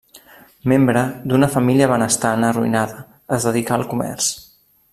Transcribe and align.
Membre 0.71 1.03
d'una 1.33 1.49
família 1.55 1.89
benestant 1.91 2.47
arruïnada, 2.47 3.05
es 3.39 3.47
dedicà 3.49 3.77
al 3.77 3.85
comerç. 3.93 4.33